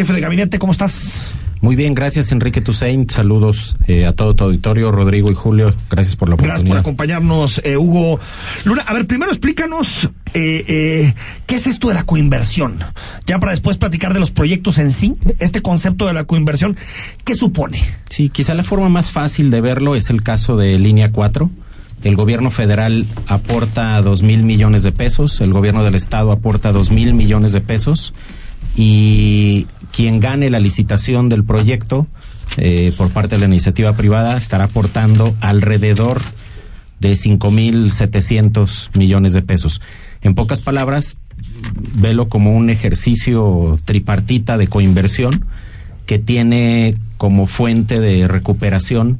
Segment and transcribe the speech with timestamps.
[0.00, 1.34] jefe de gabinete, ¿cómo estás?
[1.60, 3.10] Muy bien, gracias Enrique Toussaint.
[3.10, 5.74] Saludos eh, a todo tu auditorio, Rodrigo y Julio.
[5.90, 6.54] Gracias por la oportunidad.
[6.54, 8.18] Gracias por acompañarnos, eh, Hugo
[8.64, 8.82] Luna.
[8.86, 11.12] A ver, primero explícanos eh,
[11.44, 12.78] qué es esto de la coinversión.
[13.26, 16.78] Ya para después platicar de los proyectos en sí, este concepto de la coinversión,
[17.26, 17.78] ¿qué supone?
[18.08, 21.50] Sí, quizá la forma más fácil de verlo es el caso de Línea 4.
[22.04, 26.90] El gobierno federal aporta dos mil millones de pesos, el gobierno del estado aporta dos
[26.90, 28.14] mil millones de pesos
[28.82, 32.06] y quien gane la licitación del proyecto
[32.56, 36.22] eh, por parte de la iniciativa privada estará aportando alrededor
[36.98, 39.82] de 5.700 millones de pesos.
[40.22, 41.18] En pocas palabras,
[41.94, 45.44] velo como un ejercicio tripartita de coinversión
[46.06, 49.18] que tiene como fuente de recuperación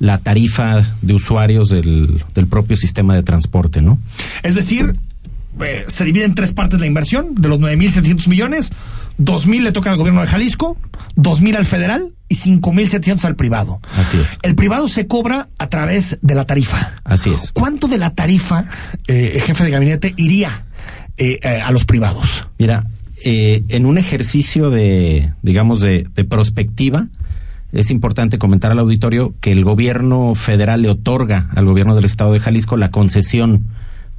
[0.00, 3.98] la tarifa de usuarios del, del propio sistema de transporte, ¿no?
[4.42, 4.92] Es decir,
[5.60, 8.72] eh, se divide en tres partes la inversión, de los 9.700 millones,
[9.18, 10.76] 2.000 le toca al gobierno de Jalisco,
[11.16, 13.80] 2.000 al federal y 5.700 al privado.
[13.96, 14.38] Así es.
[14.42, 16.92] El privado se cobra a través de la tarifa.
[17.04, 17.52] Así es.
[17.52, 18.66] ¿Cuánto de la tarifa,
[19.08, 20.64] eh, jefe de gabinete, iría
[21.16, 22.46] eh, eh, a los privados?
[22.58, 22.86] Mira,
[23.24, 27.08] eh, en un ejercicio de, digamos, de, de prospectiva,
[27.72, 32.32] es importante comentar al auditorio que el gobierno federal le otorga al gobierno del estado
[32.32, 33.66] de Jalisco la concesión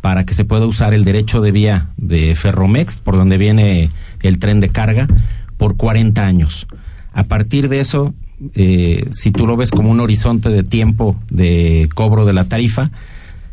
[0.01, 3.89] para que se pueda usar el derecho de vía de Ferromex, por donde viene
[4.21, 5.07] el tren de carga,
[5.57, 6.67] por 40 años.
[7.13, 8.13] A partir de eso,
[8.55, 12.91] eh, si tú lo ves como un horizonte de tiempo de cobro de la tarifa,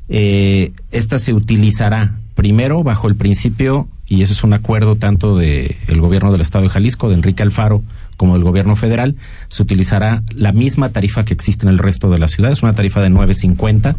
[0.08, 5.74] eh, esta se utilizará primero bajo el principio, y eso es un acuerdo tanto del
[5.88, 7.82] el gobierno del estado de Jalisco, de Enrique Alfaro,
[8.16, 9.16] como del gobierno federal,
[9.48, 12.74] se utilizará la misma tarifa que existe en el resto de la ciudad, es una
[12.74, 13.96] tarifa de 9.50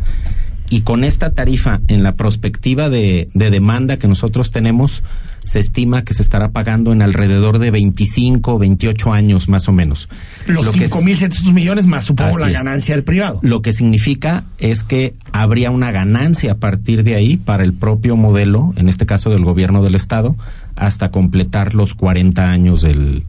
[0.70, 5.04] y con esta tarifa en la prospectiva de, de, demanda que nosotros tenemos,
[5.44, 10.10] se estima que se estará pagando en alrededor de 25, 28 años más o menos.
[10.46, 13.40] Los 5.700 millones más supongo la ganancia del privado.
[13.44, 18.18] Lo que significa es que habría una ganancia a partir de ahí para el propio
[18.18, 20.36] modelo, en este caso del gobierno del Estado,
[20.76, 23.24] hasta completar los 40 años del,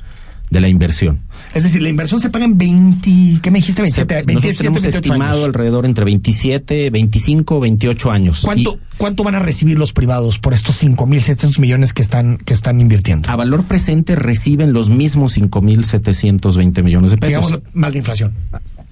[0.51, 1.21] de la inversión.
[1.55, 3.11] Es decir, la inversión se paga en 20,
[3.43, 3.83] ¿qué me dijiste?
[3.83, 5.45] 27, Se, 27 tenemos 28 estimado años.
[5.45, 8.41] alrededor entre 27, 25, 28 años.
[8.45, 12.55] ¿Cuánto, y, ¿Cuánto van a recibir los privados por estos 5.700 millones que están, que
[12.55, 13.31] están invirtiendo?
[13.31, 17.47] A valor presente reciben los mismos 5.720 millones de pesos.
[17.47, 18.35] Digamos, más la inflación.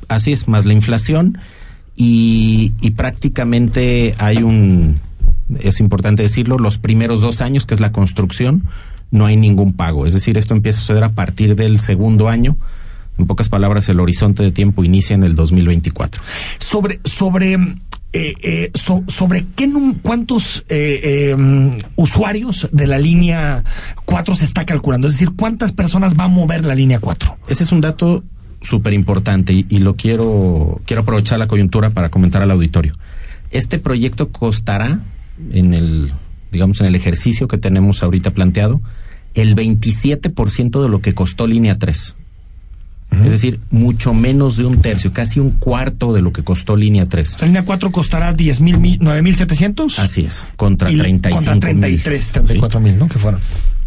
[0.08, 1.38] Así es, más la inflación
[1.96, 4.96] y, y prácticamente hay un,
[5.60, 8.64] es importante decirlo, los primeros dos años, que es la construcción,
[9.10, 10.06] no hay ningún pago.
[10.06, 12.56] Es decir, esto empieza a suceder a partir del segundo año.
[13.18, 16.22] En pocas palabras, el horizonte de tiempo inicia en el 2024.
[16.58, 19.70] Sobre, sobre, eh, eh, so, sobre qué
[20.02, 21.34] cuántos eh,
[21.96, 23.64] usuarios de la línea
[24.04, 25.06] 4 se está calculando.
[25.06, 27.38] Es decir, cuántas personas va a mover la línea 4.
[27.48, 28.22] Ese es un dato
[28.60, 32.92] súper importante y, y, lo quiero, quiero aprovechar la coyuntura para comentar al auditorio.
[33.50, 35.00] Este proyecto costará
[35.52, 36.12] en el
[36.56, 38.80] digamos, en el ejercicio que tenemos ahorita planteado,
[39.34, 42.16] el 27% de lo que costó línea 3.
[42.16, 43.26] Uh -huh.
[43.26, 47.04] Es decir, mucho menos de un tercio, casi un cuarto de lo que costó línea
[47.04, 47.36] 3.
[47.42, 49.98] La línea 4 costará 10 mil, 9.700.
[49.98, 52.98] Así es, contra y 35 Contra 33, 34 mil, ¿sí?
[52.98, 53.08] ¿no?
[53.08, 53.40] Que fueron.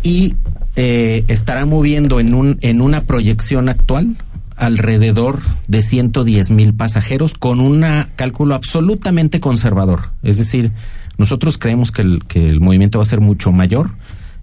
[0.04, 0.36] Y
[0.76, 4.16] eh, estará moviendo en, un, en una proyección actual
[4.56, 7.84] alrededor de 110 mil pasajeros con un
[8.16, 10.12] cálculo absolutamente conservador.
[10.22, 10.72] Es decir,
[11.20, 13.92] nosotros creemos que el, que el movimiento va a ser mucho mayor.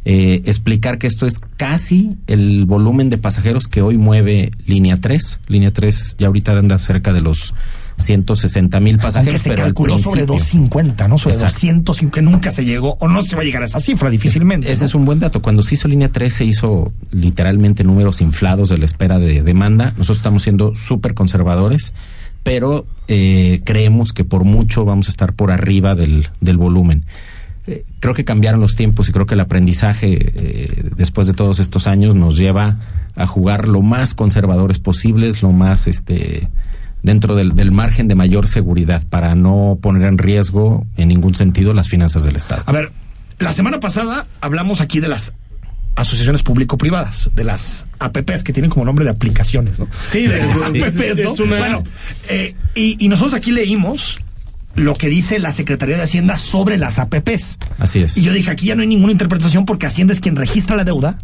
[0.04, 5.41] Eh, explicar que esto es casi el volumen de pasajeros que hoy mueve línea 3.
[5.48, 7.54] Línea 3 ya ahorita anda cerca de los
[7.97, 9.34] 160 mil pasajeros.
[9.34, 11.19] Aunque se pero calculó sobre 250, ¿no?
[11.19, 11.54] Sobre Exacto.
[11.54, 14.70] 200, que nunca se llegó, o no se va a llegar a esa cifra difícilmente.
[14.70, 14.86] Ese ¿no?
[14.86, 15.41] es un buen dato.
[15.41, 19.94] Cuando se hizo línea 3 se hizo literalmente números inflados de la espera de demanda.
[19.97, 21.94] Nosotros estamos siendo súper conservadores
[22.47, 27.05] pero eh, creemos que por mucho vamos a estar por arriba del, del volumen.
[27.67, 31.59] Eh, creo que cambiaron los tiempos y creo que el aprendizaje eh, después de todos
[31.59, 32.79] estos años nos lleva
[33.17, 36.48] a jugar lo más conservadores posibles, lo más este
[37.03, 41.75] dentro del, del, margen de mayor seguridad para no poner en riesgo en ningún sentido
[41.75, 42.63] las finanzas del Estado.
[42.66, 42.92] A ver,
[43.41, 45.34] la semana pasada hablamos aquí de las
[45.97, 49.89] asociaciones público-privadas, de las APPs que tienen como nombre de aplicaciones, ¿no?
[50.09, 51.45] Sí, de, de APPs, ¿no?
[51.45, 51.59] Una...
[51.59, 51.83] Bueno,
[52.28, 54.16] eh, y, y, nosotros aquí leímos
[54.75, 57.59] lo que dice la Secretaría de Hacienda sobre las APPs.
[57.78, 58.16] Así es.
[58.16, 60.84] Y yo dije, aquí ya no hay ninguna interpretación porque Hacienda es quien registra la
[60.84, 61.19] deuda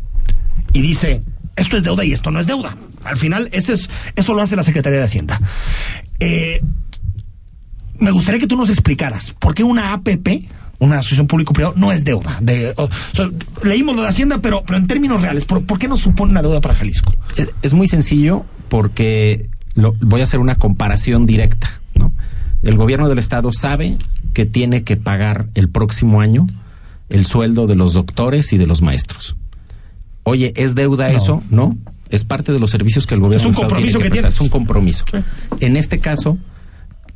[0.73, 1.23] y dice,
[1.57, 2.77] esto es deuda y esto no es deuda.
[3.05, 5.39] Al final, ese es, eso lo hace la Secretaría de Hacienda.
[6.19, 6.63] Eh,
[7.99, 10.45] me gustaría que tú nos explicaras por qué una APP
[10.83, 12.39] una asociación público-privada, no es deuda.
[12.43, 12.75] De,
[13.63, 16.61] leímos lo de Hacienda, pero, pero en términos reales, ¿por, qué no supone una deuda
[16.61, 17.13] para Jalisco?
[17.63, 21.71] Es, muy sencillo porque lo, voy a hacer una comparación directa.
[21.95, 22.13] ¿no?
[22.65, 23.97] El gobierno del Estado sabe
[24.35, 26.49] que tiene que pagar el próximo año
[27.09, 29.37] el sueldo de los doctores y de los maestros.
[30.25, 31.45] Oye, ¿es deuda eso?
[31.49, 31.77] No.
[32.11, 34.31] Es parte de los servicios que el gobierno del Estado tiene que, prestar.
[34.31, 35.05] Es un compromiso.
[35.61, 36.39] En este caso,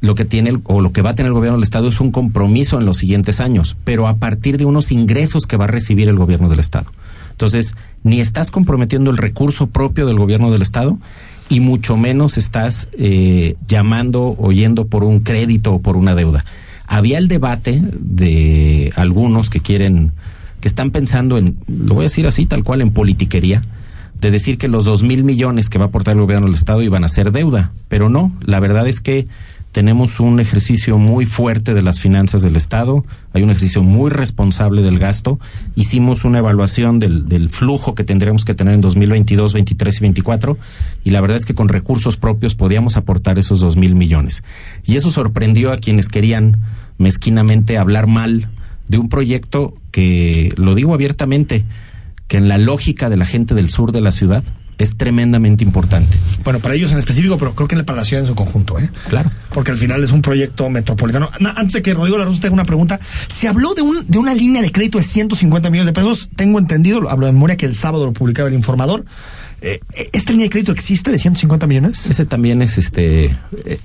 [0.00, 2.10] lo que tiene o lo que va a tener el gobierno del estado es un
[2.10, 6.08] compromiso en los siguientes años, pero a partir de unos ingresos que va a recibir
[6.08, 6.90] el gobierno del estado.
[7.31, 10.98] Entonces, ni estás comprometiendo el recurso propio del gobierno del estado
[11.48, 16.44] y mucho menos estás eh, llamando o yendo por un crédito o por una deuda.
[16.87, 20.12] Había el debate de algunos que quieren,
[20.60, 23.62] que están pensando en, lo voy a decir así, tal cual, en politiquería,
[24.20, 26.82] de decir que los dos mil millones que va a aportar el gobierno del estado
[26.82, 29.26] iban a ser deuda, pero no, la verdad es que
[29.76, 34.81] tenemos un ejercicio muy fuerte de las finanzas del Estado, hay un ejercicio muy responsable
[34.81, 35.38] del gasto.
[35.75, 40.58] Hicimos una evaluación del, flujo que tendremos que tener en 2022, 23 y 24
[41.05, 44.44] y la verdad es que con recursos propios podíamos aportar esos dos mil millones.
[44.87, 46.58] Y eso sorprendió a quienes querían
[46.96, 48.49] mezquinamente hablar mal
[48.88, 51.67] de un proyecto que, lo digo abiertamente,
[52.28, 54.43] que en la lógica de la gente del sur de la ciudad
[54.78, 56.19] es tremendamente importante.
[56.44, 58.90] Bueno, para ellos en específico, pero creo que para la ciudad en su conjunto, ¿eh?
[59.08, 59.31] Claro.
[59.52, 61.31] Porque al final es un proyecto metropolitano.
[61.56, 64.62] antes de que Rodrigo Larrosa tenga una pregunta, se habló de, un, de una línea
[64.62, 66.31] de crédito de 150 millones de pesos.
[66.37, 69.05] Tengo entendido, hablo de memoria, que el sábado lo publicaba el informador.
[69.62, 69.81] Eh,
[70.12, 72.11] ¿Esta línea de crédito existe de 150 millones?
[72.11, 73.34] Ese también es este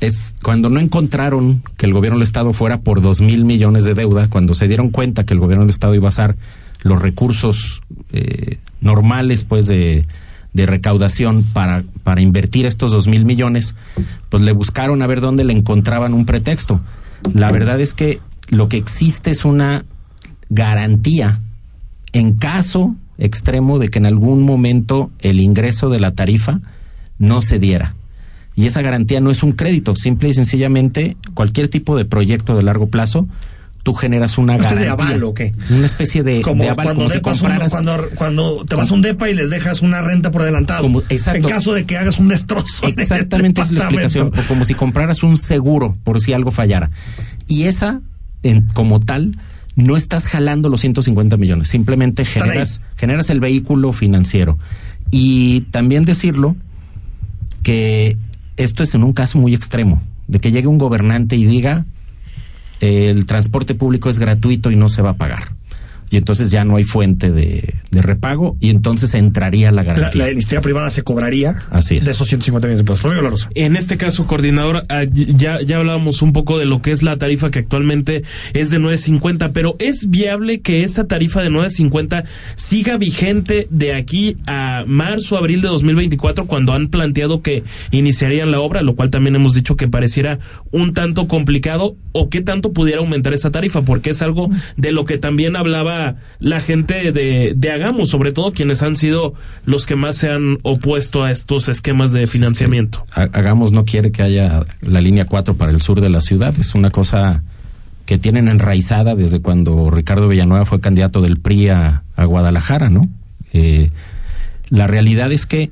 [0.01, 3.93] es cuando no encontraron que el gobierno del estado fuera por dos mil millones de
[3.93, 6.35] deuda, cuando se dieron cuenta que el gobierno del estado iba a usar
[6.83, 10.05] los recursos eh, normales, pues de
[10.53, 13.75] de recaudación para, para invertir estos dos mil millones,
[14.29, 16.81] pues le buscaron a ver dónde le encontraban un pretexto.
[17.33, 18.19] La verdad es que
[18.49, 19.85] lo que existe es una
[20.49, 21.39] garantía
[22.13, 26.59] en caso extremo de que en algún momento el ingreso de la tarifa
[27.19, 27.95] no se diera.
[28.55, 32.63] Y esa garantía no es un crédito, simple y sencillamente cualquier tipo de proyecto de
[32.63, 33.27] largo plazo
[33.83, 34.79] tú generas una garantía.
[34.79, 35.53] de aval o qué?
[35.69, 39.29] Una especie de, como aval, cuando, si compraras, cuando, cuando, te vas a un depa
[39.29, 40.87] y les dejas una renta por adelantado.
[41.09, 42.87] En caso de que hagas un destrozo.
[42.87, 44.31] Exactamente esa es la explicación.
[44.47, 46.91] Como si compraras un seguro por si algo fallara.
[47.47, 48.01] Y esa,
[48.43, 49.37] en, como tal,
[49.75, 51.67] no estás jalando los 150 millones.
[51.67, 54.57] Simplemente generas, generas el vehículo financiero.
[55.09, 56.55] Y también decirlo
[57.63, 58.17] que
[58.57, 61.85] esto es en un caso muy extremo, de que llegue un gobernante y diga
[62.81, 65.60] el transporte público es gratuito y no se va a pagar
[66.11, 70.09] y entonces ya no hay fuente de, repago y entonces entraría la garantía.
[70.13, 72.05] La, la iniciativa privada se cobraría Así es.
[72.05, 73.49] de esos 150 millones de pesos.
[73.55, 77.17] En este caso, coordinador, ah, ya, ya hablábamos un poco de lo que es la
[77.17, 78.23] tarifa que actualmente
[78.53, 82.25] es de 9.50, pero ¿es viable que esa tarifa de 9.50
[82.55, 88.59] siga vigente de aquí a marzo, abril de 2024 cuando han planteado que iniciarían la
[88.59, 90.39] obra, lo cual también hemos dicho que pareciera
[90.71, 95.05] un tanto complicado o qué tanto pudiera aumentar esa tarifa, porque es algo de lo
[95.05, 96.00] que también hablaba
[96.39, 99.33] la, gente de, de Hagamos, sobre todo quienes han sido
[99.65, 103.03] los que más se han opuesto a estos esquemas de financiamiento.
[103.13, 106.75] Hagamos no quiere que haya la línea 4 para el sur de la ciudad, es
[106.75, 107.43] una cosa
[108.05, 113.01] que tienen enraizada desde cuando Ricardo Villanueva fue candidato del PRI a, Guadalajara, ¿no?
[113.53, 113.89] Eh,
[114.69, 115.71] la realidad es que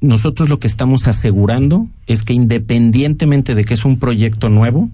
[0.00, 4.90] nosotros lo que estamos asegurando es que independientemente de que es un proyecto nuevo,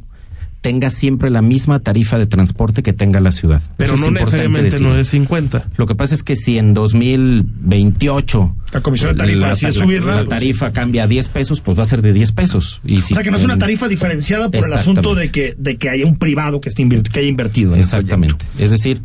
[0.65, 3.61] tenga siempre la misma tarifa de transporte que tenga la ciudad.
[3.77, 5.63] Pero no necesariamente 9.50.
[5.77, 10.25] Lo que pasa es que si en 2028 la comisión de tarifa la, subirla, la,
[10.25, 12.81] tarifa cambia a 10 pesos, pues va a ser de 10 pesos.
[12.83, 15.77] Y o sea que no es una tarifa diferenciada por el asunto de que de
[15.77, 17.77] que haya un privado que esté que haya invertido.
[17.77, 18.43] exactamente.
[18.59, 19.03] es decir,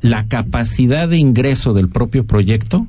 [0.00, 2.88] la capacidad de ingreso del propio proyecto,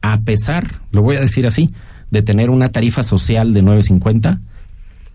[0.00, 1.68] a pesar, lo voy a decir así,
[2.10, 4.38] de tener una tarifa social de 9.50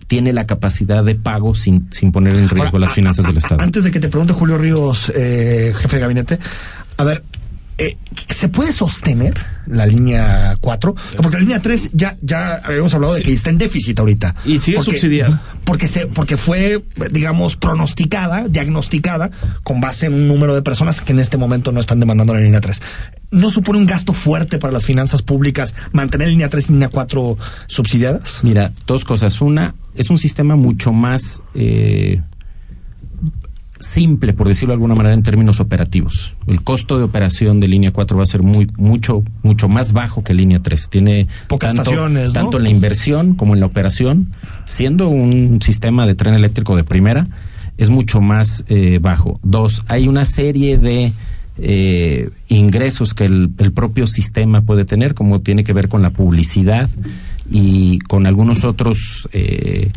[0.08, 3.62] tiene la capacidad de pago sin, sin poner en riesgo las finanzas del Estado.
[3.62, 6.40] Antes de que te pregunte Julio Ríos, eh, jefe de gabinete,
[6.98, 7.24] a ver,
[7.78, 7.98] eh,
[8.30, 9.34] ¿se puede sostener
[9.66, 10.96] la línea 4?
[11.18, 14.36] Porque la línea 3 ya, ya habíamos hablado de que está en déficit ahorita.
[14.46, 15.42] Y sigue porque, subsidiada.
[15.66, 19.32] Porque, se, porque fue, digamos, pronosticada, diagnosticada,
[19.64, 22.40] con base en un número de personas que en este momento no están demandando la
[22.40, 22.82] línea 3.
[23.32, 27.36] ¿No supone un gasto fuerte para las finanzas públicas mantener línea 3 y línea 4
[27.68, 28.40] subsidiadas?
[28.44, 29.42] Mira, dos cosas.
[29.42, 31.44] Una, es un sistema mucho más...
[31.54, 32.22] Eh,
[33.86, 36.36] simple, por decirlo de alguna manera, en términos operativos.
[36.48, 40.24] El costo de operación de línea 4 va a ser muy, mucho, mucho más bajo
[40.24, 40.90] que línea 3.
[40.90, 44.32] Tiene Pocas tanto, estaciones, tanto en la inversión como en la operación,
[44.66, 47.26] siendo un sistema de tren eléctrico de primera,
[47.78, 49.40] es mucho más eh, bajo.
[49.44, 51.14] Dos, hay una serie de
[51.58, 56.10] eh, ingresos que el, el, propio sistema puede tener, como tiene que ver con la
[56.10, 56.90] publicidad
[57.50, 59.92] y con algunos otros eh,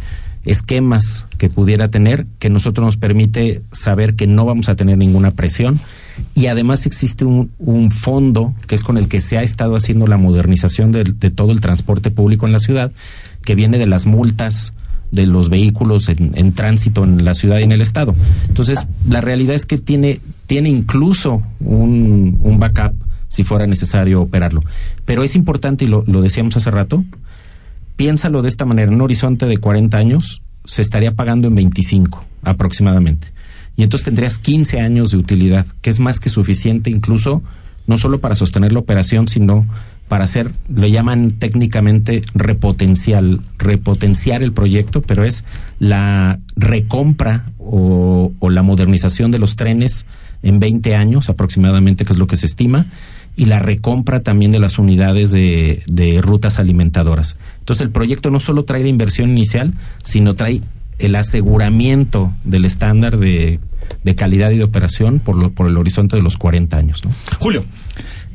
[0.44, 5.32] esquemas que pudiera tener, que nosotros nos permite saber que no vamos a tener ninguna
[5.32, 5.78] presión.
[6.34, 10.06] Y además existe un, un fondo que es con el que se ha estado haciendo
[10.06, 12.92] la modernización de, de todo el transporte público en la ciudad,
[13.44, 14.72] que viene de las multas
[15.10, 18.14] de los vehículos en, en, tránsito en la ciudad y en el estado.
[18.48, 22.92] Entonces, la realidad es que tiene, tiene incluso un, un backup
[23.28, 24.60] si fuera necesario operarlo.
[25.04, 27.04] Pero es importante, y lo, lo, decíamos hace rato,
[27.98, 32.24] piénsalo de esta manera, en un horizonte de 40 años se estaría pagando en 25
[32.44, 33.26] aproximadamente.
[33.76, 37.42] Y entonces tendrías 15 años de utilidad, que es más que suficiente incluso
[37.88, 39.66] no solo para sostener la operación, sino
[40.08, 45.44] para hacer, lo llaman técnicamente repotencial, repotenciar el proyecto, pero es
[45.80, 50.06] la recompra o, o, la modernización de los trenes
[50.42, 52.86] en 20 años aproximadamente, que es lo que se estima,
[53.38, 57.36] y la recompra también de las unidades de, rutas alimentadoras.
[57.60, 60.60] Entonces el proyecto no solo trae la inversión inicial, sino trae
[60.98, 63.60] el aseguramiento del estándar de,
[64.02, 67.04] de calidad y de operación por, lo, por el horizonte de los 40 años.
[67.04, 67.12] ¿no?
[67.38, 67.64] Julio.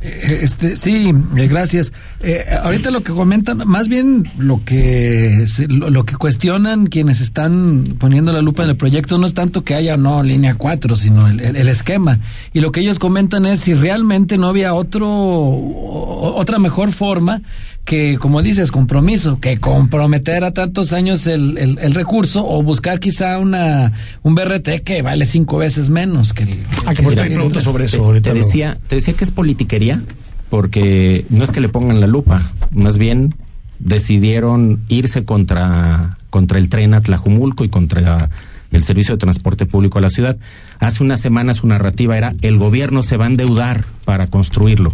[0.04, 1.94] Este, sí, gracias.
[2.20, 8.34] Eh, ahorita lo que comentan, más bien lo que lo, que cuestionan quienes están poniendo
[8.34, 11.40] la lupa en el proyecto no es tanto que haya no línea 4, sino el,
[11.40, 12.20] el, esquema.
[12.52, 17.42] Y lo que ellos comentan es si realmente no había otro otra mejor forma
[17.86, 23.00] que, como dices, compromiso, que comprometer a tantos años el, el, el, recurso o buscar
[23.00, 26.60] quizá una un BRT que vale cinco veces menos que el.
[26.86, 28.13] Ah, que, que te preguntas sobre eso.
[28.13, 30.02] Te, te decía, te decía que es politiquería,
[30.50, 33.36] porque no es que le pongan la lupa, más bien
[33.80, 38.30] decidieron irse contra, contra el tren a Tlajumulco y contra
[38.72, 40.38] el servicio de transporte público a la ciudad.
[40.80, 44.92] Hace unas semanas su narrativa era el gobierno se va a endeudar para construirlo.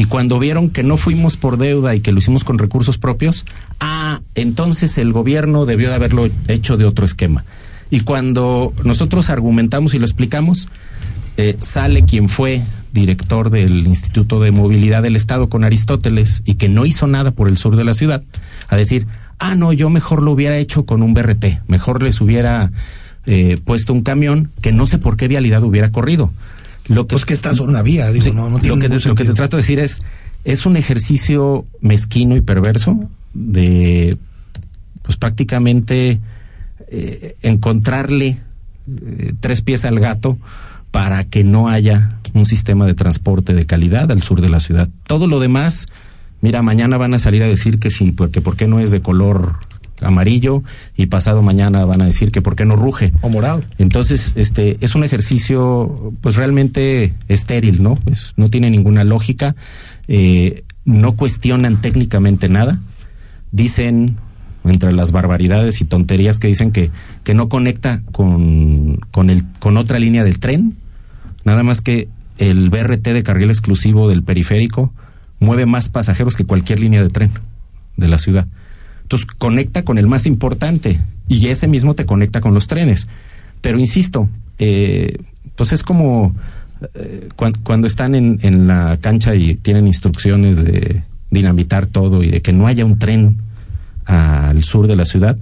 [0.00, 3.44] Y cuando vieron que no fuimos por deuda y que lo hicimos con recursos propios,
[3.80, 7.44] ah, entonces el gobierno debió de haberlo hecho de otro esquema.
[7.90, 10.70] Y cuando nosotros argumentamos y lo explicamos,
[11.36, 12.62] eh, sale quien fue
[12.94, 17.48] director del Instituto de Movilidad del Estado con Aristóteles y que no hizo nada por
[17.48, 18.22] el sur de la ciudad,
[18.68, 19.06] a decir,
[19.38, 22.72] ah, no, yo mejor lo hubiera hecho con un BRT, mejor les hubiera
[23.26, 26.32] eh, puesto un camión que no sé por qué vialidad hubiera corrido.
[26.90, 29.08] Lo que, pues que está sobre una vía, digo, sí, no, no lo, que te,
[29.08, 30.02] lo que te trato de decir es,
[30.44, 34.16] es un ejercicio mezquino y perverso de,
[35.02, 36.18] pues prácticamente
[36.88, 38.40] eh, encontrarle
[38.88, 40.36] eh, tres pies al gato
[40.90, 44.88] para que no haya un sistema de transporte de calidad al sur de la ciudad.
[45.06, 45.86] Todo lo demás,
[46.40, 49.00] mira, mañana van a salir a decir que sí, porque por qué no es de
[49.00, 49.58] color
[50.02, 50.62] amarillo
[50.96, 53.62] y pasado mañana van a decir que por qué no ruge o morado.
[53.78, 57.94] Entonces, este es un ejercicio pues realmente estéril, ¿no?
[57.94, 59.54] Pues no tiene ninguna lógica,
[60.08, 62.80] eh, no cuestionan técnicamente nada,
[63.52, 64.16] dicen
[64.64, 66.90] entre las barbaridades y tonterías que dicen que,
[67.24, 70.76] que no conecta con, con, el, con otra línea del tren,
[71.44, 74.92] nada más que el BRT de carril exclusivo del periférico
[75.40, 77.30] mueve más pasajeros que cualquier línea de tren
[77.96, 78.46] de la ciudad.
[79.10, 83.08] Entonces conecta con el más importante y ese mismo te conecta con los trenes.
[83.60, 84.28] Pero insisto,
[84.60, 85.18] eh,
[85.56, 86.32] pues es como
[86.94, 92.30] eh, cuando, cuando, están en, en la cancha y tienen instrucciones de dinamitar todo y
[92.30, 93.38] de que no haya un tren
[94.04, 95.36] al sur de la ciudad,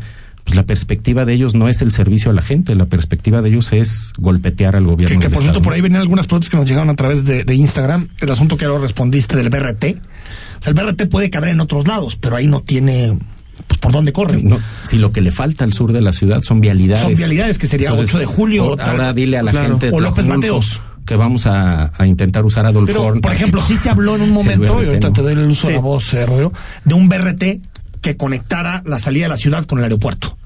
[0.45, 3.51] pues la perspectiva de ellos no es el servicio a la gente, la perspectiva de
[3.51, 5.19] ellos es golpetear al gobierno.
[5.19, 5.43] Que, que por Estado.
[5.43, 8.31] cierto, por ahí venían algunas preguntas que nos llegaron a través de, de Instagram, el
[8.31, 9.85] asunto que ahora respondiste del BRT.
[10.59, 13.19] O sea, el BRT puede caber en otros lados, pero ahí no tiene
[13.81, 14.43] por dónde corre.
[14.43, 17.05] No, si lo que le falta al sur de la ciudad son vialidades.
[17.05, 18.65] Son vialidades que sería Entonces, 8 de julio.
[18.65, 19.69] Ahora, ahora dile a la claro.
[19.81, 19.91] gente.
[19.93, 20.81] O López Mateos.
[21.05, 22.93] Que vamos a, a intentar usar Adolfo.
[22.93, 25.13] Pero, por ejemplo, sí se habló en un momento, y ahorita ¿no?
[25.15, 25.69] te doy el uso sí.
[25.69, 26.53] de la voz, eh, Rodrigo,
[26.85, 27.45] de un BRT
[28.03, 30.37] que conectara la salida de la ciudad con el aeropuerto.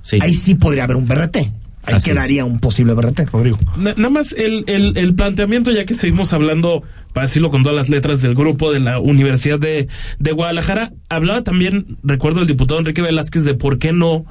[0.00, 0.18] Sí.
[0.20, 1.36] Ahí sí podría haber un BRT.
[1.84, 2.48] Ahí Así quedaría es.
[2.48, 3.58] un posible BRT, Rodrigo.
[3.76, 6.82] Nada más el, el, el, planteamiento, ya que seguimos hablando,
[7.12, 11.42] para decirlo con todas las letras del grupo de la Universidad de, de Guadalajara, hablaba
[11.42, 14.26] también, recuerdo el diputado Enrique Velázquez, de por qué no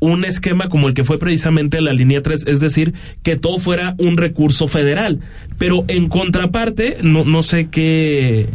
[0.00, 3.94] un esquema como el que fue precisamente la línea 3, es decir, que todo fuera
[3.98, 5.20] un recurso federal.
[5.58, 8.48] Pero en contraparte, no, no sé qué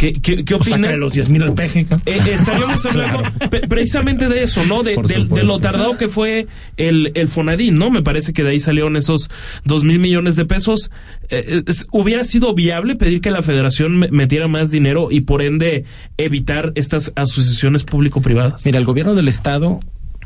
[0.00, 0.98] ¿Qué, qué, qué opinas?
[0.98, 1.86] Los 10 mil al peje.
[2.06, 3.68] Eh, estaríamos hablando claro.
[3.68, 4.82] precisamente de eso, ¿no?
[4.82, 6.46] De, de, de, lo tardado que fue
[6.78, 7.90] el, el Fonadín, ¿no?
[7.90, 9.28] Me parece que de ahí salieron esos
[9.66, 10.90] 2 mil millones de pesos.
[11.28, 15.84] Eh, es, ¿Hubiera sido viable pedir que la federación metiera más dinero y por ende
[16.16, 18.64] evitar estas asociaciones público-privadas?
[18.64, 19.80] Mira, el gobierno del Estado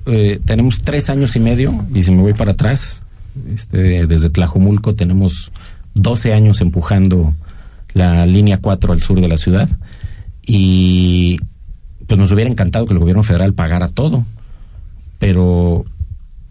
[0.07, 3.03] eh, tenemos tres años y medio, y si me voy para atrás,
[3.53, 5.51] Este, desde Tlajumulco tenemos
[5.95, 7.35] 12 años empujando
[7.95, 9.69] la línea 4 al sur de la ciudad
[10.47, 11.41] y
[12.07, 14.27] pues nos hubiera encantado que el gobierno federal pagara todo,
[15.19, 15.85] pero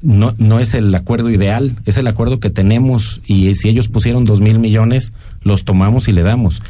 [0.01, 4.25] no, no es el acuerdo ideal, es el acuerdo que tenemos y si ellos pusieron
[4.25, 6.62] dos mil millones, los tomamos y le damos.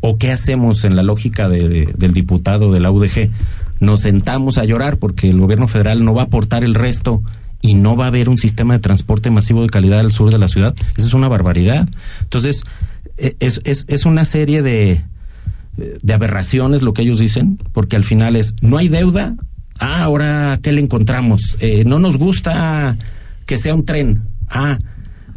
[0.00, 3.30] ¿O qué hacemos en la lógica de, del diputado de la UDG?
[3.78, 7.22] Nos sentamos a llorar porque el gobierno federal no va a aportar el resto
[7.60, 10.38] y no va a haber un sistema de transporte masivo de calidad al sur de
[10.38, 10.74] la ciudad.
[10.96, 11.88] Eso es una barbaridad.
[12.22, 12.64] Entonces,
[13.16, 15.04] es, es, es una serie de,
[15.76, 19.36] de aberraciones lo que ellos dicen, porque al final es, no hay deuda,
[19.78, 21.56] ah, ahora, ¿qué le encontramos?
[21.60, 22.96] Eh, no nos gusta
[23.46, 24.78] que sea un tren, ah,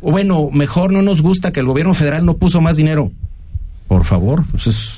[0.01, 3.11] bueno, mejor no nos gusta que el gobierno federal no puso más dinero.
[3.87, 4.97] Por favor, pues es,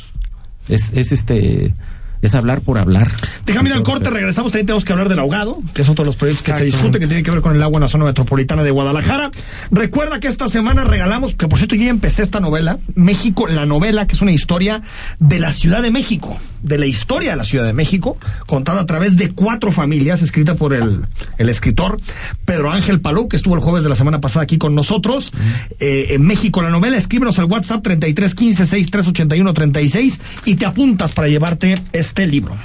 [0.68, 1.74] es, es este
[2.22, 3.12] es hablar por hablar.
[3.46, 6.08] Déjame ir al corte, regresamos, también tenemos que hablar del ahogado, que es otro de
[6.08, 8.06] los proyectos que se discute, que tiene que ver con el agua en la zona
[8.06, 9.32] metropolitana de Guadalajara.
[9.72, 14.08] Recuerda que esta semana regalamos, que por cierto ya empecé esta novela, México, la novela,
[14.08, 14.82] que es una historia
[15.20, 18.86] de la Ciudad de México, de la historia de la Ciudad de México, contada a
[18.86, 21.06] través de cuatro familias, escrita por el,
[21.38, 22.00] el escritor
[22.46, 25.32] Pedro Ángel Palou, que estuvo el jueves de la semana pasada aquí con nosotros.
[25.80, 31.28] Eh, en México, la novela, escríbenos al WhatsApp 3315 6381 36 y te apuntas para
[31.28, 32.58] llevarte este libro.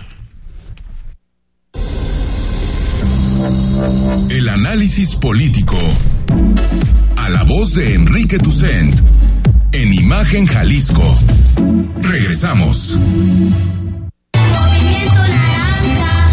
[4.30, 5.76] El análisis político.
[7.16, 8.98] A la voz de Enrique Tucent.
[9.72, 11.02] En Imagen Jalisco.
[12.02, 12.98] Regresamos.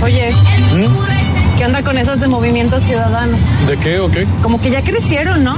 [0.03, 0.31] Oye,
[1.59, 3.37] ¿qué onda con esas de Movimiento Ciudadano?
[3.67, 4.25] ¿De qué o qué?
[4.41, 5.55] Como que ya crecieron, ¿no?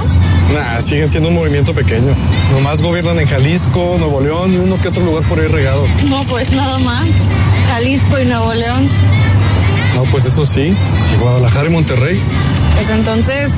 [0.52, 2.12] Nah, siguen siendo un movimiento pequeño.
[2.52, 5.86] Nomás gobiernan en Jalisco, Nuevo León y uno que otro lugar por ahí regado.
[6.08, 7.06] No, pues nada más.
[7.68, 8.88] Jalisco y Nuevo León.
[9.94, 10.74] No, pues eso sí.
[11.14, 12.20] Y Guadalajara y Monterrey.
[12.74, 13.52] Pues entonces,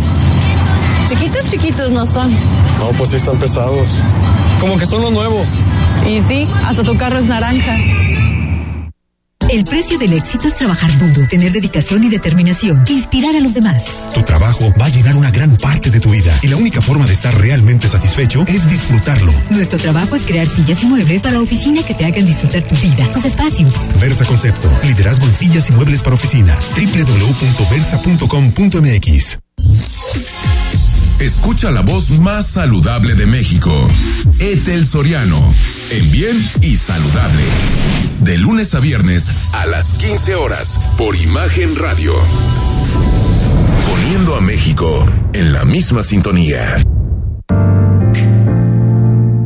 [1.08, 2.30] chiquitos, chiquitos no son.
[2.78, 4.02] No, pues sí están pesados.
[4.60, 5.46] Como que son lo nuevo.
[6.06, 7.74] Y sí, hasta tu carro es naranja.
[9.54, 13.84] El precio del éxito es trabajar duro, tener dedicación y determinación, inspirar a los demás.
[14.12, 17.06] Tu trabajo va a llenar una gran parte de tu vida y la única forma
[17.06, 19.32] de estar realmente satisfecho es disfrutarlo.
[19.50, 23.08] Nuestro trabajo es crear sillas y muebles para oficina que te hagan disfrutar tu vida,
[23.12, 23.76] tus espacios.
[24.00, 26.58] Versa Concepto, liderazgo en sillas y muebles para oficina.
[26.74, 29.43] www.versa.com.mx.
[31.24, 33.88] Escucha la voz más saludable de México.
[34.40, 35.54] Etel Soriano.
[35.90, 37.42] En bien y saludable.
[38.20, 42.12] De lunes a viernes a las 15 horas por Imagen Radio.
[43.90, 46.84] Poniendo a México en la misma sintonía.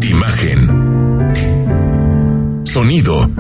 [0.02, 0.68] Imagen.
[2.64, 3.30] Sonido.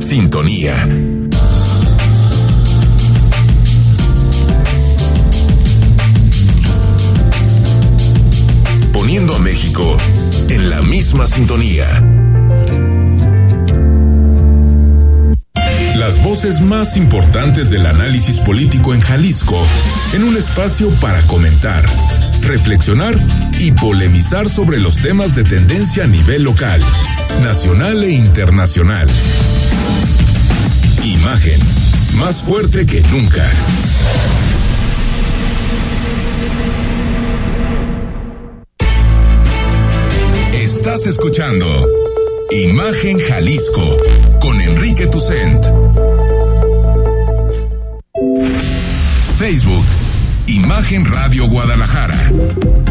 [0.00, 1.11] Sintonía.
[9.14, 9.98] A México
[10.48, 11.86] en la misma sintonía.
[15.96, 19.66] Las voces más importantes del análisis político en Jalisco,
[20.14, 21.84] en un espacio para comentar,
[22.40, 23.14] reflexionar
[23.58, 26.80] y polemizar sobre los temas de tendencia a nivel local,
[27.42, 29.06] nacional e internacional.
[31.04, 31.60] Imagen,
[32.14, 33.46] más fuerte que nunca.
[40.92, 41.88] Estás escuchando
[42.50, 43.96] Imagen Jalisco
[44.42, 45.64] con Enrique Tucent.
[49.38, 49.86] Facebook,
[50.48, 52.18] Imagen Radio Guadalajara.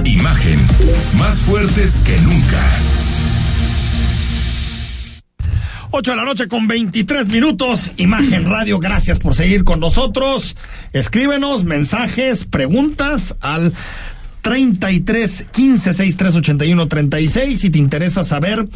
[0.03, 0.59] Imagen,
[1.19, 2.59] más fuertes que nunca.
[5.91, 7.91] 8 de la noche con 23 minutos.
[7.97, 10.55] Imagen Radio, gracias por seguir con nosotros.
[10.93, 13.73] Escríbenos mensajes, preguntas al
[14.41, 18.67] 33 15 63 81 36 si te interesa saber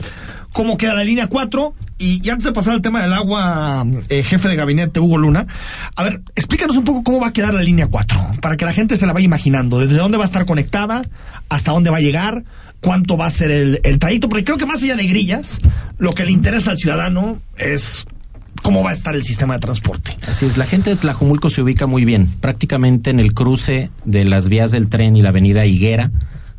[0.54, 4.24] cómo queda la línea 4 y, y antes de pasar al tema del agua eh,
[4.24, 5.48] jefe de gabinete Hugo Luna
[5.96, 8.74] a ver explícanos un poco cómo va a quedar la línea 4 para que la
[8.74, 9.80] gente se la vaya imaginando.
[9.80, 11.02] Desde dónde va a estar conectada
[11.50, 12.44] hasta dónde va a llegar
[12.80, 15.60] cuánto va a ser el, el trayecto porque creo que más allá de grillas
[15.98, 18.06] lo que le interesa al ciudadano es
[18.62, 20.18] cómo va a estar el sistema de transporte.
[20.28, 24.26] Así es, la gente de Tlajumulco se ubica muy bien, prácticamente en el cruce de
[24.26, 26.12] las vías del tren y la avenida Higuera,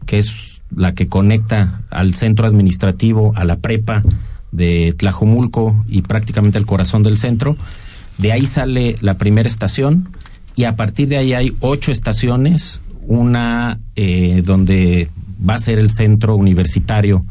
[0.07, 4.03] que es la que conecta al centro administrativo, a la prepa
[4.53, 7.57] de Tlajumulco y prácticamente al corazón del centro.
[8.19, 10.09] De ahí sale la primera estación
[10.55, 15.11] y a partir de ahí hay ocho estaciones, una eh, donde
[15.49, 17.25] va a ser el centro universitario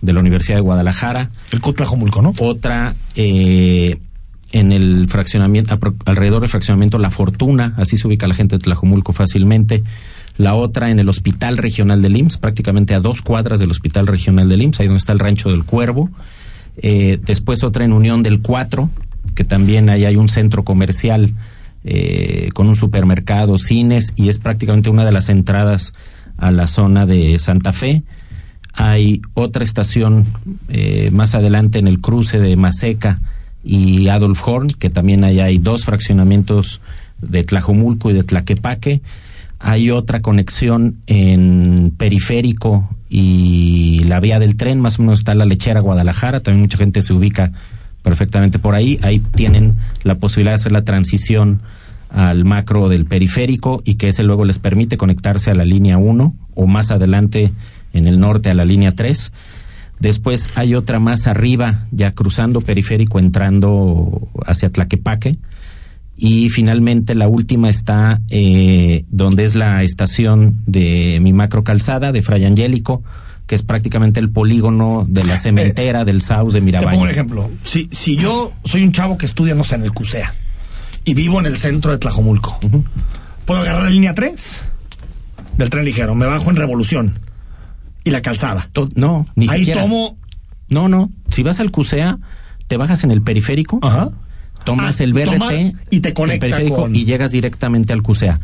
[0.00, 1.30] de la Universidad de Guadalajara.
[1.52, 2.34] El Tlajumulco, ¿no?
[2.38, 3.98] Otra eh,
[4.52, 9.12] en el fraccionamiento, alrededor del fraccionamiento La Fortuna, así se ubica la gente de Tlajomulco
[9.12, 9.82] fácilmente.
[10.36, 14.48] La otra en el Hospital Regional del IMSS, prácticamente a dos cuadras del Hospital Regional
[14.48, 16.10] del IMSS, ahí donde está el Rancho del Cuervo.
[16.76, 18.88] Eh, después otra en Unión del Cuatro,
[19.34, 21.34] que también ahí hay un centro comercial
[21.84, 25.92] eh, con un supermercado, cines, y es prácticamente una de las entradas
[26.36, 28.02] a la zona de Santa Fe.
[28.74, 30.26] Hay otra estación
[30.68, 33.18] eh, más adelante en el cruce de Maseca
[33.64, 36.80] y Adolf Horn, que también ahí hay dos fraccionamientos
[37.20, 39.02] de Tlajomulco y de Tlaquepaque.
[39.58, 45.44] Hay otra conexión en periférico y la vía del tren, más o menos está la
[45.44, 47.52] lechera Guadalajara, también mucha gente se ubica
[48.02, 48.98] perfectamente por ahí.
[49.02, 51.60] Ahí tienen la posibilidad de hacer la transición
[52.10, 56.34] al macro del periférico y que ese luego les permite conectarse a la línea 1
[56.54, 57.52] o más adelante
[57.92, 59.32] en el norte a la línea 3.
[60.00, 65.36] Después hay otra más arriba, ya cruzando periférico, entrando hacia Tlaquepaque.
[66.16, 72.22] Y finalmente la última está eh, donde es la estación de mi macro calzada de
[72.22, 73.02] Fray Angélico,
[73.46, 76.90] que es prácticamente el polígono de la cementera del Saus de Miravalle.
[76.90, 77.50] Te pongo un ejemplo.
[77.64, 80.34] Si, si yo soy un chavo que estudia, no sé, en el CUSEA
[81.04, 82.58] y vivo en el centro de Tlajomulco,
[83.46, 84.64] ¿puedo agarrar la línea 3
[85.56, 86.14] del tren ligero?
[86.14, 87.27] Me bajo en Revolución
[88.04, 88.70] y la calzada.
[88.96, 89.82] no, ni Ahí siquiera.
[89.82, 90.16] tomo.
[90.68, 91.10] No, no.
[91.30, 92.18] Si vas al CUSEA,
[92.66, 93.80] te bajas en el periférico.
[94.64, 95.50] Tomas Ah, el BRT toma
[95.90, 98.38] y te conecta el periférico con- y llegas directamente al CUSEA.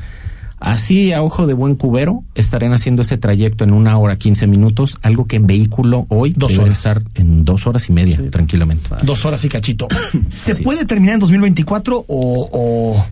[0.60, 4.96] Así, a ojo de buen cubero, estarían haciendo ese trayecto en una hora, 15 minutos,
[5.02, 6.78] algo que en vehículo hoy Dos horas.
[6.78, 8.88] estar en dos horas y media, tranquilamente.
[9.02, 9.88] Dos horas y cachito.
[10.30, 13.06] ¿Se Así puede terminar en 2024 o, o,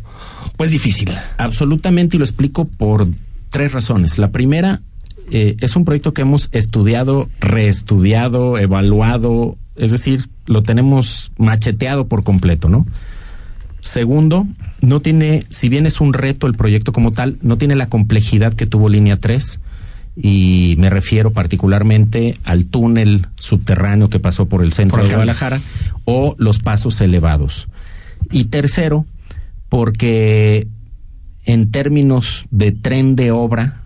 [0.57, 1.11] o es difícil?
[1.37, 3.07] Absolutamente, y lo explico por
[3.50, 4.16] tres razones.
[4.16, 4.81] La primera,
[5.30, 12.24] eh, es un proyecto que hemos estudiado, reestudiado, evaluado, es decir, lo tenemos macheteado por
[12.24, 12.87] completo, ¿no?
[13.80, 14.46] Segundo,
[14.80, 18.54] no tiene, si bien es un reto el proyecto como tal, no tiene la complejidad
[18.54, 19.61] que tuvo Línea 3
[20.16, 25.14] y me refiero particularmente al túnel subterráneo que pasó por el centro Por de.
[25.14, 25.61] Guadalajara
[26.04, 27.68] o los pasos elevados.
[28.30, 29.06] Y tercero,
[29.68, 30.68] porque
[31.44, 33.82] en términos de tren de obra,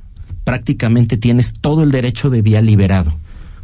[0.47, 3.13] prácticamente tienes todo el derecho de vía liberado.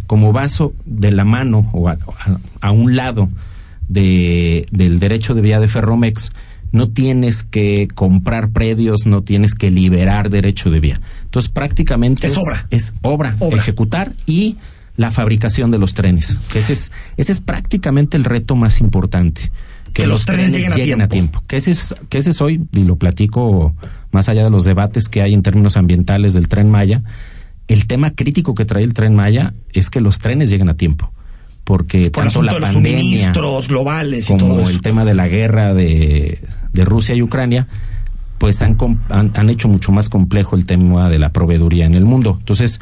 [0.08, 3.28] Como vaso de la mano o a, a- a un lado
[3.88, 6.32] de, del derecho de vía de Ferromex,
[6.72, 11.00] no tienes que comprar predios, no tienes que liberar derecho de vía.
[11.24, 12.66] Entonces prácticamente Es obra.
[12.70, 13.58] es obra, Obra.
[13.58, 14.56] ejecutar y
[14.96, 16.40] la fabricación de los trenes.
[16.52, 19.52] Ese es, ese es prácticamente el reto más importante.
[19.92, 21.42] Que, los, trenes, lleguen, a, tiempo.
[21.46, 23.74] Que ese, es, que ese es hoy, y lo platico
[24.10, 27.02] más allá de los debates que hay en términos ambientales del tren Maya,
[27.68, 31.12] el tema crítico que trae el tren Maya es que los trenes lleguen a tiempo.
[31.64, 34.70] Porque Por tanto la de los pandemia suministros globales y como todo eso.
[34.70, 36.40] el tema de la guerra de,
[36.72, 37.68] de Rusia y Ucrania,
[38.38, 38.76] pues han,
[39.08, 42.36] han, han hecho mucho más complejo el tema de la proveeduría en el mundo.
[42.40, 42.80] Entonces,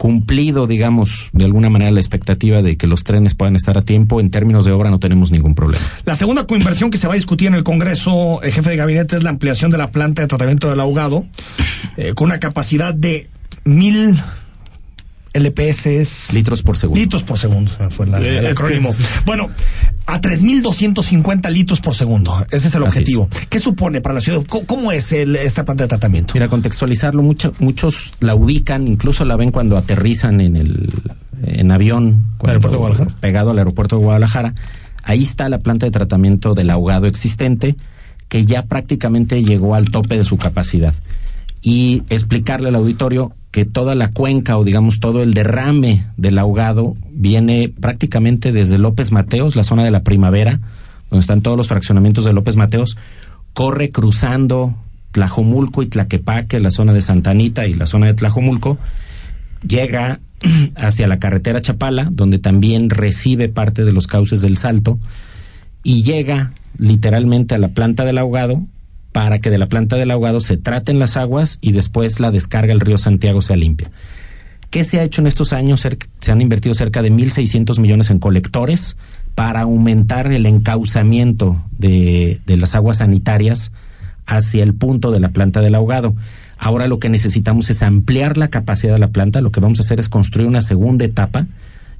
[0.00, 4.18] cumplido, digamos, de alguna manera la expectativa de que los trenes puedan estar a tiempo,
[4.18, 5.84] en términos de obra no tenemos ningún problema.
[6.06, 9.16] La segunda coinversión que se va a discutir en el Congreso, el jefe de gabinete,
[9.16, 11.26] es la ampliación de la planta de tratamiento del ahogado,
[11.98, 13.28] eh, con una capacidad de
[13.64, 14.18] mil
[15.32, 16.32] LPS.
[16.34, 17.00] Litros por segundo.
[17.00, 18.90] Litros por segundo, fue la- Eh, el es que acrónimo.
[18.90, 19.48] es- Bueno,
[20.06, 22.44] a 3.250 litros por segundo.
[22.50, 23.28] Ese es el objetivo.
[23.48, 24.42] ¿Qué supone para la ciudad?
[24.48, 26.34] ¿Cómo, cómo es el- esta planta de tratamiento?
[26.34, 30.90] Mira, contextualizarlo, mucho- muchos la ubican, incluso la ven cuando aterrizan en el
[31.42, 33.16] en avión, cuando- aeropuerto de Guadalajara?
[33.20, 34.54] pegado al aeropuerto de Guadalajara.
[35.04, 37.76] Ahí está la planta de tratamiento del ahogado existente,
[38.28, 40.94] que ya prácticamente llegó al tope de su capacidad.
[41.62, 46.96] Y explicarle al auditorio que toda la cuenca o digamos todo el derrame del ahogado
[47.10, 50.60] viene prácticamente desde López Mateos, la zona de la primavera,
[51.10, 52.96] donde están todos los fraccionamientos de López Mateos,
[53.52, 54.74] corre cruzando
[55.10, 58.78] Tlajomulco y Tlaquepaque, la zona de Santa Anita y la zona de Tlajomulco,
[59.66, 60.20] llega
[60.76, 65.00] hacia la carretera Chapala, donde también recibe parte de los cauces del Salto,
[65.82, 68.62] y llega literalmente a la planta del ahogado
[69.12, 72.72] para que de la planta del ahogado se traten las aguas y después la descarga
[72.72, 73.90] el río Santiago sea limpia.
[74.70, 75.86] ¿Qué se ha hecho en estos años?
[76.20, 78.96] Se han invertido cerca de 1.600 millones en colectores
[79.34, 83.72] para aumentar el encauzamiento de, de las aguas sanitarias
[84.26, 86.14] hacia el punto de la planta del ahogado.
[86.56, 89.40] Ahora lo que necesitamos es ampliar la capacidad de la planta.
[89.40, 91.46] Lo que vamos a hacer es construir una segunda etapa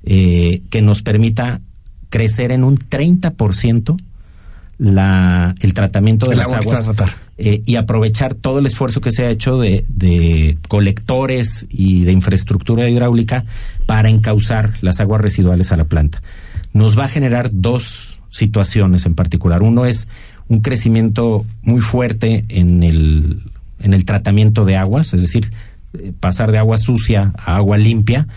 [0.04, 1.60] eh, que nos permita
[2.08, 3.96] crecer en un 30%
[4.80, 6.90] la, el tratamiento de El las agua aguas
[7.36, 12.12] eh, y aprovechar todo el esfuerzo que se ha hecho de, de colectores y de
[12.12, 13.44] infraestructura hidráulica
[13.84, 16.22] para encauzar las aguas residuales a la planta.
[16.72, 19.62] Nos va a generar dos situaciones en particular.
[19.62, 20.08] Uno es
[20.48, 23.42] un crecimiento muy fuerte en el,
[23.80, 25.50] en el tratamiento de aguas, es decir,
[25.98, 28.28] eh, pasar de agua sucia a agua limpia,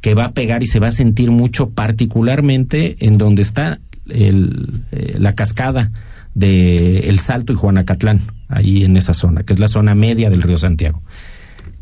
[0.00, 4.82] que va a pegar y se va a sentir mucho, particularmente en donde está el,
[4.92, 5.90] eh, la cascada
[6.34, 10.42] de El Salto y Juanacatlán, ahí en esa zona, que es la zona media del
[10.42, 11.02] río Santiago.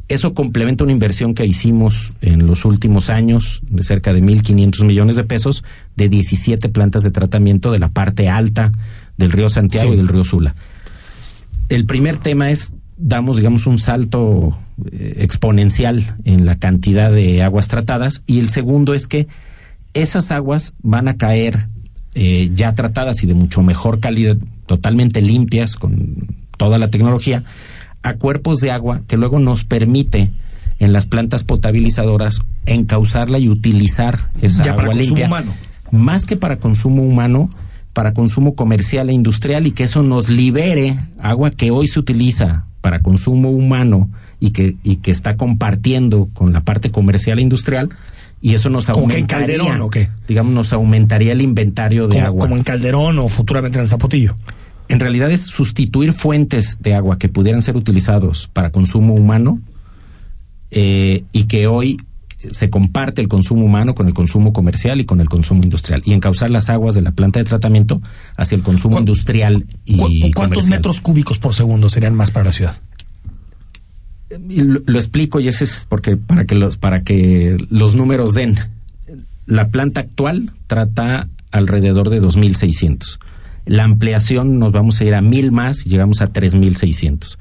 [0.09, 5.17] Eso complementa una inversión que hicimos en los últimos años de cerca de 1.500 millones
[5.17, 5.65] de pesos
[5.97, 8.73] de 17 plantas de tratamiento de la parte alta
[9.17, 9.95] del río Santiago Sí.
[9.95, 10.55] y del río Sula.
[11.71, 14.59] El primer tema es, damos, digamos, un salto
[14.91, 19.29] eh, exponencial en la cantidad de aguas tratadas y el segundo es que
[19.95, 21.69] esas aguas van a caer
[22.14, 27.44] eh, ya tratadas y de mucho mejor calidad, totalmente limpias, con toda la tecnología,
[28.03, 30.31] a cuerpos de agua que luego nos permite
[30.79, 35.27] en las plantas potabilizadoras encauzarla y utilizar esa Ya para agua consumo limpia.
[35.27, 35.53] humano.
[35.90, 37.51] Más que para consumo humano,
[37.92, 42.64] para consumo comercial e industrial y que eso nos libere agua que hoy se utiliza
[42.81, 47.90] para consumo humano y que, y que está compartiendo con la parte comercial e industrial
[48.42, 50.11] y eso nos ¿Como que en aumentaría, Calderón, o qué?
[50.28, 52.40] digamos, nos aumentaría el inventario de Como, agua.
[52.40, 54.35] como en Calderón o futuramente en el Zapotillo.
[54.88, 59.61] En realidad es sustituir fuentes de agua que pudieran ser utilizados para consumo humano
[60.70, 61.98] eh, y que hoy
[62.38, 66.12] se comparte el consumo humano con el consumo comercial y con el consumo industrial y
[66.12, 68.00] encauzar las aguas de la planta de tratamiento
[68.37, 70.70] hacia el consumo ¿Cu- industrial y ¿Cu- ¿Cuántos comercial.
[70.70, 72.74] metros cúbicos por segundo serían más para la ciudad?
[74.49, 78.57] Lo, lo explico y ese es porque para que los para que los números den.
[79.47, 83.21] La planta actual trata alrededor de 2600.
[83.64, 87.38] La ampliación nos vamos a ir a mil más y llegamos a 3600.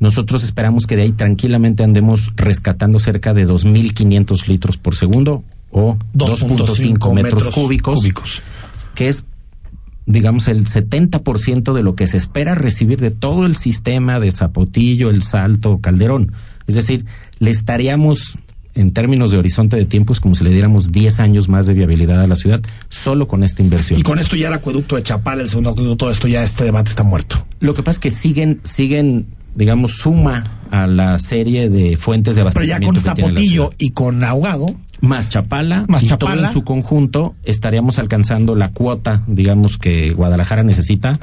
[0.00, 5.96] Nosotros esperamos que de ahí tranquilamente andemos rescatando cerca de 2500 litros por segundo o
[6.14, 8.42] 2.5 metros, cúbicos, cúbicos.
[8.96, 9.24] que es
[10.06, 15.10] digamos, el 70% de lo que se espera recibir de todo el sistema de Zapotillo,
[15.10, 16.32] El Salto, Calderón.
[16.66, 17.04] Es decir,
[17.38, 18.38] le estaríamos,
[18.74, 21.74] en términos de horizonte de tiempo, es como si le diéramos 10 años más de
[21.74, 23.98] viabilidad a la ciudad solo con esta inversión.
[23.98, 26.64] Y con esto ya el acueducto de Chapal, el segundo acueducto, todo esto ya este
[26.64, 27.46] debate está muerto.
[27.60, 32.42] Lo que pasa es que siguen, siguen, digamos, suma a la serie de fuentes de
[32.44, 34.66] Pero ya abastecimiento con Zapotillo y con Ahogado,
[35.02, 36.46] más Chapala, Más y todo Chapala.
[36.48, 41.18] en su conjunto, estaríamos alcanzando la cuota, digamos, que Guadalajara necesita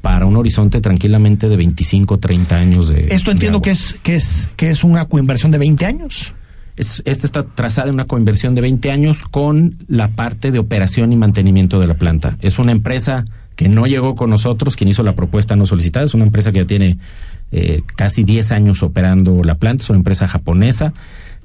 [0.00, 4.48] para un horizonte tranquilamente de 25, 30 años de esto entiendo que es, que es,
[4.56, 6.32] que es una coinversión de 20 años.
[6.76, 11.12] Es- Esta está trazada en una coinversión de 20 años con la parte de operación
[11.12, 12.38] y mantenimiento de la planta.
[12.40, 13.24] Es una empresa
[13.56, 16.60] que no llegó con nosotros, quien hizo la propuesta no solicitada, es una empresa que
[16.60, 16.96] ya tiene
[17.52, 20.94] eh, casi 10 años operando la planta, es una empresa japonesa.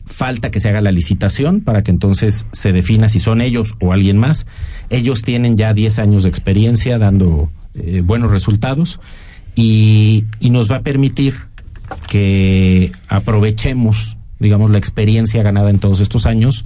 [0.06, 3.92] Falta que se haga la licitación para que entonces se defina si son ellos o
[3.92, 4.46] alguien más.
[4.90, 9.00] Ellos tienen ya 10 años de experiencia dando eh, buenos resultados
[9.56, 11.34] y, y nos va a permitir
[12.08, 16.66] que aprovechemos, digamos, la experiencia ganada en todos estos años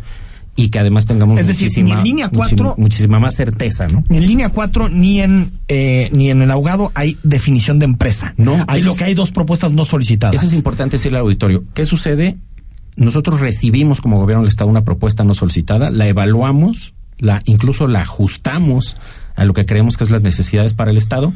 [0.55, 3.87] y que además tengamos Es decir, muchísima, ni en línea muchísima- cuatro- muchísima más certeza,
[3.87, 4.03] ¿no?
[4.09, 8.33] Ni en línea 4 ni en eh, ni en el ahogado hay definición de empresa.
[8.35, 10.35] No, hay lo es- que hay dos propuestas no solicitadas.
[10.35, 11.63] Eso es importante decirle al auditorio.
[11.73, 12.35] ¿Qué sucede?
[12.99, 18.01] Nosotros recibimos como gobierno del Estado una propuesta no solicitada, la evaluamos, la incluso la
[18.01, 18.97] ajustamos
[19.35, 21.33] a lo que creemos que es las necesidades para el Estado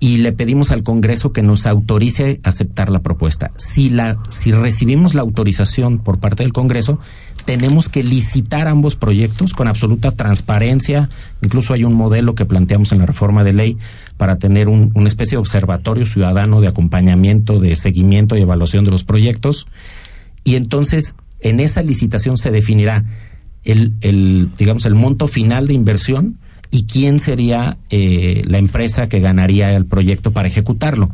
[0.00, 3.52] y le pedimos al Congreso que nos autorice aceptar la propuesta.
[3.56, 6.98] Si la si recibimos la autorización por parte del Congreso,
[7.44, 11.08] tenemos que licitar ambos proyectos con absoluta transparencia.
[11.42, 13.78] Incluso hay un modelo que planteamos en la reforma de ley
[14.16, 18.90] para tener un- una especie de observatorio ciudadano de acompañamiento, de seguimiento y evaluación de
[18.90, 19.66] los proyectos.
[20.44, 23.04] Y entonces, en esa licitación se definirá
[23.64, 26.38] el, el, digamos, el monto final de inversión
[26.70, 31.10] y quién sería eh, la empresa que ganaría el proyecto para ejecutarlo.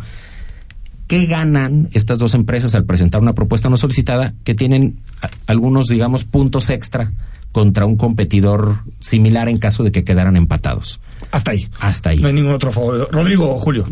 [1.09, 5.01] ¿Qué ganan estas dos empresas al presentar una propuesta no solicitada que tienen
[5.47, 7.13] algunos, digamos, puntos extra
[7.51, 11.01] contra un competidor similar en caso de que quedaran empatados?
[11.31, 11.69] Hasta ahí.
[11.81, 12.19] Hasta ahí.
[12.19, 13.09] No hay ningún otro favor.
[13.11, 13.87] Rodrigo o Julio.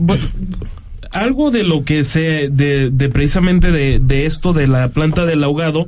[1.12, 5.44] Algo de lo que sé de, de precisamente de, de esto de la planta del
[5.44, 5.86] ahogado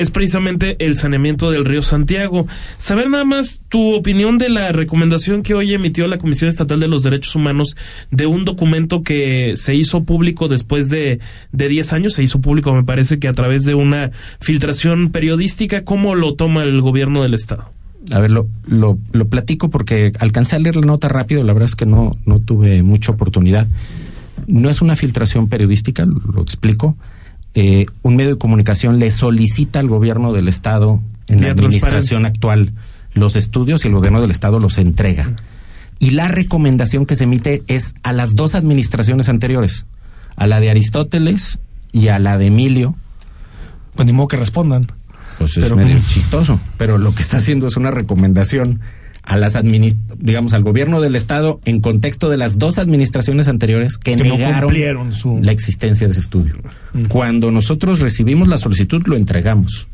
[0.00, 2.46] es precisamente el saneamiento del río Santiago.
[2.78, 6.88] Saber nada más tu opinión de la recomendación que hoy emitió la Comisión Estatal de
[6.88, 7.76] los Derechos Humanos
[8.10, 11.20] de un documento que se hizo público después de,
[11.52, 15.84] de 10 años, se hizo público me parece que a través de una filtración periodística,
[15.84, 17.70] ¿cómo lo toma el gobierno del Estado?
[18.12, 21.68] A ver, lo, lo, lo platico porque alcancé a leer la nota rápido, la verdad
[21.68, 23.68] es que no, no tuve mucha oportunidad.
[24.46, 26.96] No es una filtración periodística, lo, lo explico.
[27.54, 32.72] Eh, un medio de comunicación le solicita al gobierno del Estado en la administración actual
[33.14, 35.34] los estudios y el gobierno del Estado los entrega.
[35.98, 39.84] y la recomendación que se emite es a las dos administraciones anteriores,
[40.36, 41.58] a la de Aristóteles
[41.92, 42.94] y a la de Emilio.
[43.94, 44.86] Pues ni modo que respondan.
[45.38, 48.80] Pues es Pero medio chistoso, pero lo que está haciendo es una recomendación
[49.22, 49.56] a las
[50.18, 55.38] digamos al gobierno del estado en contexto de las dos administraciones anteriores que, negaron su-
[55.42, 56.54] la existencia de ese estudio.
[57.08, 59.86] Cuando nosotros recibimos la solicitud lo entregamos,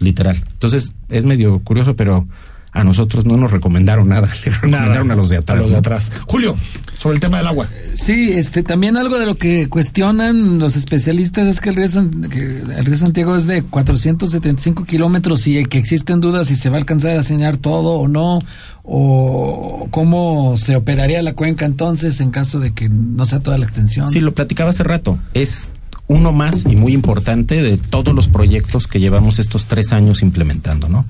[0.00, 0.36] literal.
[0.52, 2.26] Entonces es medio curioso, pero
[2.74, 5.54] a nosotros no nos recomendaron nada, le recomendaron a los de atrás.
[5.54, 5.78] A los de ¿no?
[5.78, 6.10] atrás.
[6.26, 6.56] Julio,
[6.98, 7.68] sobre el tema del agua.
[7.94, 12.10] Sí, este, también algo de lo que cuestionan los especialistas es que el río, San-
[12.28, 16.76] que el río Santiago es de 475 kilómetros y que existen dudas si se va
[16.76, 18.40] a alcanzar a señalar todo o no,
[18.82, 23.64] o cómo se operaría la cuenca entonces en caso de que no sea toda la
[23.64, 24.08] extensión.
[24.08, 25.18] Sí, lo platicaba hace rato.
[25.34, 25.70] Es
[26.06, 30.88] uno más y muy importante de todos los proyectos que llevamos estos tres años implementando,
[30.88, 31.04] ¿no?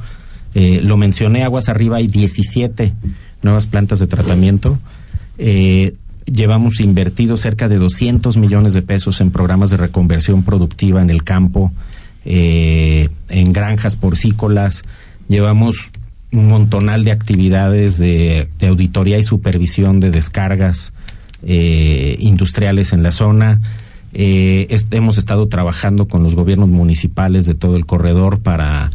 [0.55, 2.93] Eh, lo mencioné, aguas arriba hay 17
[3.45, 4.79] nuevas plantas de tratamiento.
[5.39, 5.95] Eh,
[6.27, 11.23] llevamos invertido cerca de 200 millones de pesos en programas de reconversión productiva en el
[11.23, 11.73] campo,
[12.25, 14.85] eh, en granjas porcícolas.
[15.29, 15.91] Llevamos
[16.33, 20.93] un montonal de actividades de, auditoría y supervisión de descargas
[21.43, 23.61] eh, industriales en la zona.
[24.13, 28.91] Hemos estado trabajando con los gobiernos municipales de todo el corredor para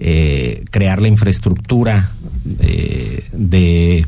[0.00, 2.10] eh, crear la infraestructura
[2.58, 4.04] eh, de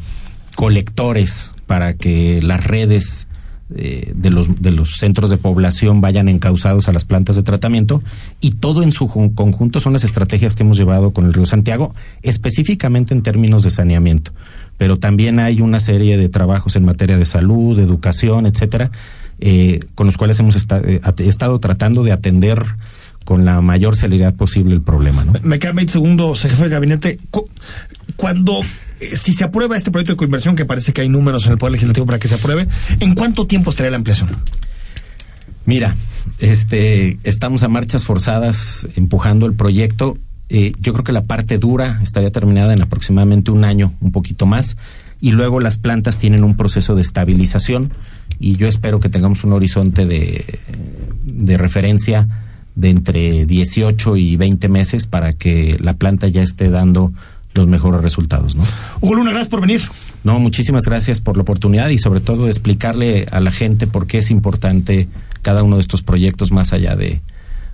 [0.57, 3.26] colectores para que las redes
[3.74, 8.02] eh, de, los, de los centros de población vayan encausados a las plantas de tratamiento
[8.40, 11.46] y todo en su jun- conjunto son las estrategias que hemos llevado con el río
[11.46, 14.33] Santiago, específicamente en términos de saneamiento.
[14.76, 18.90] Pero también hay una serie de trabajos en materia de salud, de educación, etcétera,
[19.40, 22.62] eh, con los cuales hemos eh, estado tratando de atender
[23.24, 25.24] con la mayor celeridad posible el problema.
[25.24, 25.32] ¿no?
[25.42, 27.18] Me quedan 20 segundos, jefe de gabinete.
[27.30, 27.48] Cu-
[28.16, 28.61] Cuando,
[29.00, 31.58] eh, si se aprueba este proyecto de coinversión, que parece que hay números en el
[31.58, 32.68] Poder Legislativo para que se apruebe,
[33.00, 34.30] ¿en cuánto tiempo estaría la ampliación?
[35.64, 35.94] Mira,
[36.40, 40.18] este, estamos a marchas forzadas empujando el proyecto.
[40.48, 44.44] Eh, yo creo que la parte dura estaría terminada en aproximadamente un año, un poquito
[44.44, 44.76] más,
[45.20, 47.90] y luego las plantas tienen un proceso de estabilización
[48.40, 50.44] y yo espero que tengamos un horizonte de,
[51.24, 52.26] de referencia
[52.74, 57.12] de entre 18 y 20 meses para que la planta ya esté dando
[57.54, 58.64] los mejores resultados, ¿no?
[59.00, 59.82] Hugo Luna, gracias por venir.
[60.24, 64.18] No, muchísimas gracias por la oportunidad y sobre todo explicarle a la gente por qué
[64.18, 65.08] es importante
[65.42, 67.20] cada uno de estos proyectos más allá de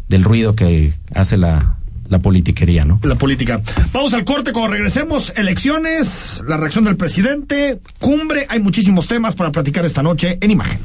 [0.08, 1.76] del ruido que hace la,
[2.08, 2.98] la politiquería, ¿no?
[3.02, 3.60] La política.
[3.92, 5.32] Vamos al corte cuando regresemos.
[5.36, 8.46] Elecciones, la reacción del presidente, cumbre.
[8.48, 10.80] Hay muchísimos temas para platicar esta noche en imagen.